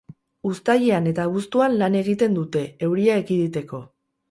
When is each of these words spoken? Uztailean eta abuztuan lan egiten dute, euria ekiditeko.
Uztailean 0.51 1.09
eta 1.11 1.25
abuztuan 1.31 1.77
lan 1.83 1.99
egiten 2.01 2.39
dute, 2.41 2.65
euria 2.89 3.21
ekiditeko. 3.25 3.87